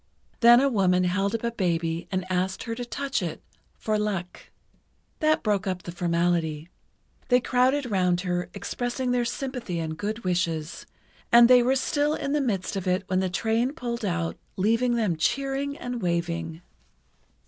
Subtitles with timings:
[0.39, 3.39] Then a woman held up a baby and asked her to touch it
[3.77, 4.49] "for luck."
[5.19, 6.69] That broke up the formality.
[7.27, 10.87] They crowded round her, expressing their sympathy and good wishes,
[11.31, 14.95] and they were still in the midst of it when the train pulled out leaving
[14.95, 16.63] them cheering and waving.